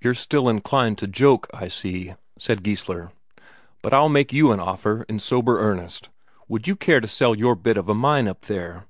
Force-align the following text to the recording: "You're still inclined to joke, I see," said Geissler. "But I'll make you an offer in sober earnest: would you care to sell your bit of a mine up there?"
"You're 0.00 0.14
still 0.16 0.48
inclined 0.48 0.98
to 0.98 1.06
joke, 1.06 1.46
I 1.54 1.68
see," 1.68 2.16
said 2.36 2.64
Geissler. 2.64 3.12
"But 3.80 3.92
I'll 3.94 4.08
make 4.08 4.32
you 4.32 4.50
an 4.50 4.58
offer 4.58 5.04
in 5.08 5.20
sober 5.20 5.60
earnest: 5.60 6.08
would 6.48 6.66
you 6.66 6.74
care 6.74 6.98
to 6.98 7.06
sell 7.06 7.32
your 7.36 7.54
bit 7.54 7.76
of 7.76 7.88
a 7.88 7.94
mine 7.94 8.26
up 8.26 8.46
there?" 8.46 8.86